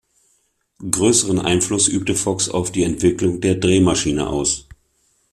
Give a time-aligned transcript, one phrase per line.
[0.79, 4.67] Größeren Einfluss übte Fox auf die Entwicklung der Drehmaschine aus.